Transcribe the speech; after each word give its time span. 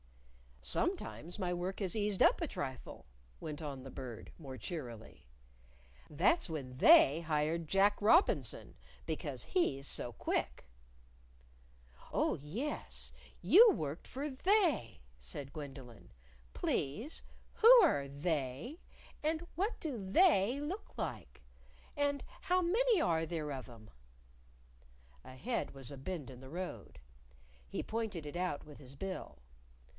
"Sometimes 0.63 1.37
my 1.39 1.53
work 1.53 1.79
has 1.79 1.95
eased 1.95 2.21
up 2.23 2.39
a 2.41 2.47
trifle," 2.47 3.05
went 3.39 3.61
on 3.61 3.81
the 3.83 3.89
Bird, 3.91 4.31
more 4.37 4.57
cheerily; 4.57 5.25
"that's 6.09 6.49
when 6.49 6.77
They 6.77 7.21
hired 7.21 7.67
Jack 7.67 7.99
Robinson, 8.01 8.75
because 9.07 9.43
he's 9.43 9.87
so 9.87 10.13
quick." 10.13 10.65
"Oh, 12.11 12.35
yes, 12.35 13.11
you 13.41 13.71
worked 13.71 14.07
for 14.07 14.29
They," 14.29 15.01
said 15.19 15.53
Gwendolyn. 15.53 16.11
"Please, 16.53 17.21
who 17.55 17.81
are 17.83 18.07
They? 18.07 18.79
And 19.23 19.45
what 19.55 19.79
do 19.79 19.97
They 20.11 20.59
look 20.59 20.97
like? 20.97 21.41
And 21.97 22.23
how 22.41 22.61
many 22.61 22.99
are 23.01 23.25
there 23.25 23.51
of 23.51 23.67
'em?" 23.69 23.89
Ahead 25.23 25.73
was 25.75 25.91
a 25.91 25.97
bend 25.97 26.29
in 26.29 26.39
the 26.39 26.49
road. 26.49 26.99
He 27.67 27.83
pointed 27.83 28.25
it 28.27 28.35
out 28.35 28.63
with 28.63 28.77
his 28.79 28.95
bill. 28.95 29.39